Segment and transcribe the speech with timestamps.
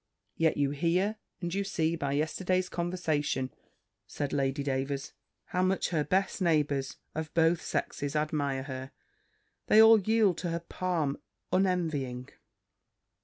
[0.35, 3.53] "Yet you hear, and you see by yesterday's conversation,"
[4.07, 5.13] said Lady Davers,
[5.45, 8.89] "how much her best neighbours, of both sexes, admire her:
[9.67, 11.19] they all yield to her the palm,
[11.53, 12.29] unenvying."